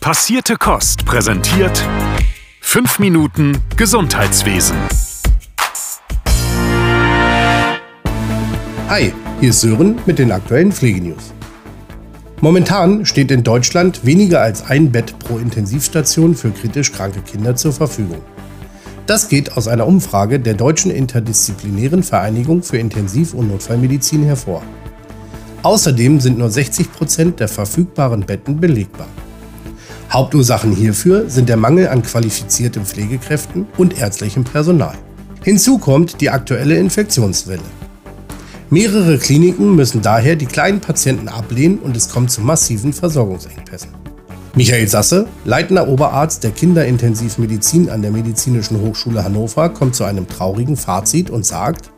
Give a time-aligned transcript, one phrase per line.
[0.00, 1.86] Passierte Kost präsentiert
[2.62, 4.74] 5 Minuten Gesundheitswesen.
[8.88, 11.34] Hi, hier ist Sören mit den aktuellen Pflegenews.
[12.40, 17.74] Momentan steht in Deutschland weniger als ein Bett pro Intensivstation für kritisch kranke Kinder zur
[17.74, 18.22] Verfügung.
[19.04, 24.62] Das geht aus einer Umfrage der Deutschen Interdisziplinären Vereinigung für Intensiv- und Notfallmedizin hervor.
[25.62, 29.08] Außerdem sind nur 60 Prozent der verfügbaren Betten belegbar.
[30.12, 34.96] Hauptursachen hierfür sind der Mangel an qualifizierten Pflegekräften und ärztlichem Personal.
[35.44, 37.62] Hinzu kommt die aktuelle Infektionswelle.
[38.70, 43.90] Mehrere Kliniken müssen daher die kleinen Patienten ablehnen und es kommt zu massiven Versorgungsengpässen.
[44.56, 50.76] Michael Sasse, leitender Oberarzt der Kinderintensivmedizin an der Medizinischen Hochschule Hannover, kommt zu einem traurigen
[50.76, 51.92] Fazit und sagt,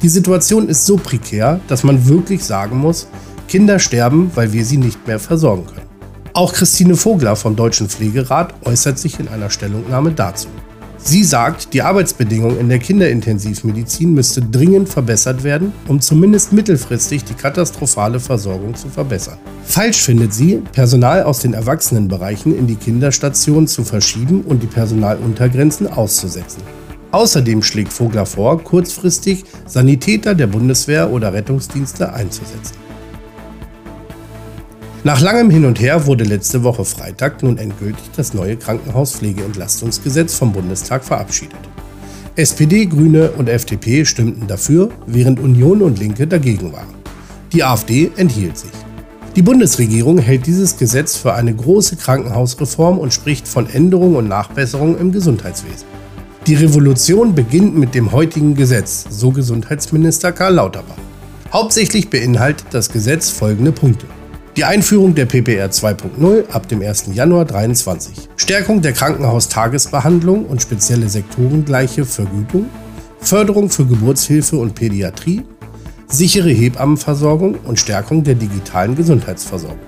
[0.00, 3.08] die Situation ist so prekär, dass man wirklich sagen muss,
[3.48, 5.91] Kinder sterben, weil wir sie nicht mehr versorgen können.
[6.34, 10.48] Auch Christine Vogler vom Deutschen Pflegerat äußert sich in einer Stellungnahme dazu.
[10.96, 17.34] Sie sagt, die Arbeitsbedingungen in der Kinderintensivmedizin müsste dringend verbessert werden, um zumindest mittelfristig die
[17.34, 19.36] katastrophale Versorgung zu verbessern.
[19.64, 25.86] Falsch findet sie, Personal aus den Erwachsenenbereichen in die Kinderstation zu verschieben und die Personaluntergrenzen
[25.86, 26.62] auszusetzen.
[27.10, 32.81] Außerdem schlägt Vogler vor, kurzfristig Sanitäter der Bundeswehr oder Rettungsdienste einzusetzen.
[35.04, 40.52] Nach langem Hin und Her wurde letzte Woche Freitag nun endgültig das neue Krankenhauspflegeentlastungsgesetz vom
[40.52, 41.58] Bundestag verabschiedet.
[42.36, 46.94] SPD, Grüne und FDP stimmten dafür, während Union und Linke dagegen waren.
[47.52, 48.70] Die AfD enthielt sich.
[49.34, 55.00] Die Bundesregierung hält dieses Gesetz für eine große Krankenhausreform und spricht von Änderungen und Nachbesserungen
[55.00, 55.88] im Gesundheitswesen.
[56.46, 60.94] Die Revolution beginnt mit dem heutigen Gesetz, so Gesundheitsminister Karl Lauterbach.
[61.52, 64.06] Hauptsächlich beinhaltet das Gesetz folgende Punkte.
[64.54, 67.06] Die Einführung der PPR 2.0 ab dem 1.
[67.14, 68.28] Januar 2023.
[68.36, 72.66] Stärkung der Krankenhaustagesbehandlung und spezielle sektorengleiche Vergütung.
[73.20, 75.40] Förderung für Geburtshilfe und Pädiatrie.
[76.06, 79.78] Sichere Hebammenversorgung und Stärkung der digitalen Gesundheitsversorgung.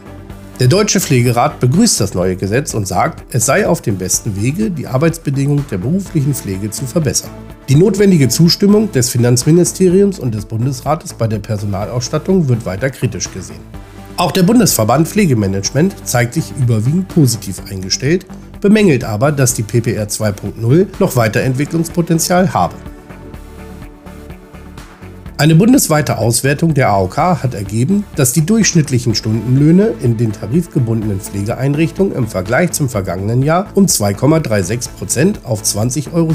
[0.61, 4.71] Der Deutsche Pflegerat begrüßt das neue Gesetz und sagt, es sei auf dem besten Wege,
[4.71, 7.31] die Arbeitsbedingungen der beruflichen Pflege zu verbessern.
[7.69, 13.61] Die notwendige Zustimmung des Finanzministeriums und des Bundesrates bei der Personalausstattung wird weiter kritisch gesehen.
[14.17, 18.27] Auch der Bundesverband Pflegemanagement zeigt sich überwiegend positiv eingestellt,
[18.61, 22.77] bemängelt aber, dass die PPR 2.0 noch Weiterentwicklungspotenzial habe.
[25.37, 32.15] Eine bundesweite Auswertung der AOK hat ergeben, dass die durchschnittlichen Stundenlöhne in den tarifgebundenen Pflegeeinrichtungen
[32.15, 36.29] im Vergleich zum vergangenen Jahr um 2,36 Prozent auf 20,37 Euro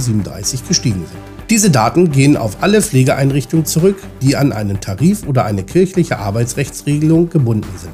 [0.68, 1.29] gestiegen sind.
[1.50, 7.30] Diese Daten gehen auf alle Pflegeeinrichtungen zurück, die an einen Tarif oder eine kirchliche Arbeitsrechtsregelung
[7.32, 7.94] gebunden sind.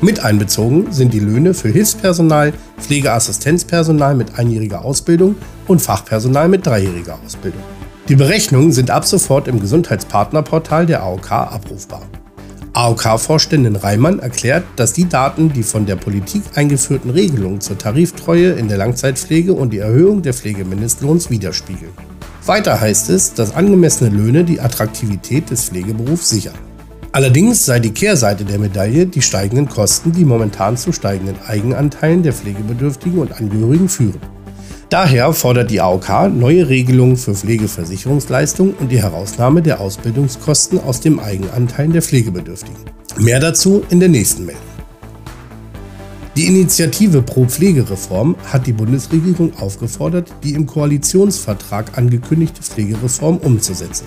[0.00, 7.18] Mit einbezogen sind die Löhne für Hilfspersonal, Pflegeassistenzpersonal mit einjähriger Ausbildung und Fachpersonal mit dreijähriger
[7.24, 7.60] Ausbildung.
[8.08, 12.02] Die Berechnungen sind ab sofort im Gesundheitspartnerportal der AOK abrufbar.
[12.72, 18.68] AOK-Vorständin Reimann erklärt, dass die Daten die von der Politik eingeführten Regelungen zur Tariftreue in
[18.68, 21.92] der Langzeitpflege und die Erhöhung der Pflegemindestlohns widerspiegeln.
[22.46, 26.54] Weiter heißt es, dass angemessene Löhne die Attraktivität des Pflegeberufs sichern.
[27.12, 32.32] Allerdings sei die Kehrseite der Medaille die steigenden Kosten, die momentan zu steigenden Eigenanteilen der
[32.32, 34.20] Pflegebedürftigen und Angehörigen führen.
[34.90, 41.20] Daher fordert die AOK neue Regelungen für Pflegeversicherungsleistungen und die Herausnahme der Ausbildungskosten aus dem
[41.20, 42.76] Eigenanteil der Pflegebedürftigen.
[43.16, 44.73] Mehr dazu in der nächsten Meldung.
[46.36, 54.06] Die Initiative Pro Pflegereform hat die Bundesregierung aufgefordert, die im Koalitionsvertrag angekündigte Pflegereform umzusetzen.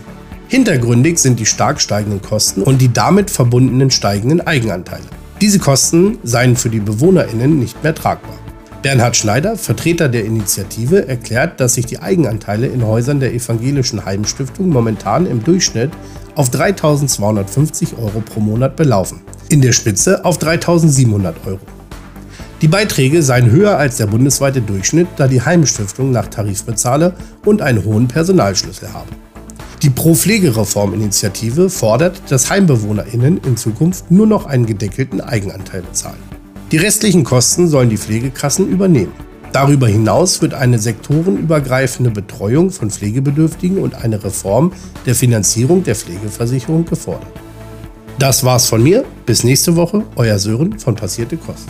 [0.50, 5.06] Hintergründig sind die stark steigenden Kosten und die damit verbundenen steigenden Eigenanteile.
[5.40, 8.38] Diese Kosten seien für die BewohnerInnen nicht mehr tragbar.
[8.82, 14.68] Bernhard Schneider, Vertreter der Initiative, erklärt, dass sich die Eigenanteile in Häusern der Evangelischen Heimstiftung
[14.68, 15.92] momentan im Durchschnitt
[16.36, 21.77] auf 3.250 Euro pro Monat belaufen, in der Spitze auf 3.700 Euro.
[22.62, 27.14] Die Beiträge seien höher als der bundesweite Durchschnitt, da die Heimstiftung nach Tarif bezahle
[27.46, 29.10] und einen hohen Personalschlüssel habe.
[29.84, 36.18] Die Pro-Pflegereform-Initiative fordert, dass HeimbewohnerInnen in Zukunft nur noch einen gedeckelten Eigenanteil bezahlen.
[36.72, 39.14] Die restlichen Kosten sollen die Pflegekassen übernehmen.
[39.54, 44.74] Darüber hinaus wird eine sektorenübergreifende Betreuung von Pflegebedürftigen und eine Reform
[45.06, 47.32] der Finanzierung der Pflegeversicherung gefordert.
[48.18, 49.06] Das war's von mir.
[49.28, 51.70] Bis nächste Woche, euer Sören von Passierte Kost.